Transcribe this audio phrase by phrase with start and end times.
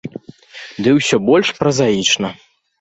[0.87, 2.35] Ды ўсё больш празаічна.